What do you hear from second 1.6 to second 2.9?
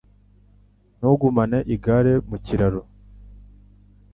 igare mu kiraro.